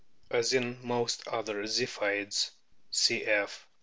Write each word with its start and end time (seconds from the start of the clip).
As 0.31 0.51
in 0.51 0.79
most 0.83 1.27
other 1.27 1.61
Ziphioids 1.61 2.49
(cf. 2.91 3.51